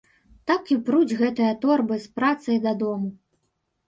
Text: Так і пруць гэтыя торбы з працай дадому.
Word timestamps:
Так 0.51 0.69
і 0.75 0.77
пруць 0.87 1.17
гэтыя 1.19 1.51
торбы 1.65 1.97
з 2.05 2.21
працай 2.21 2.57
дадому. 2.65 3.13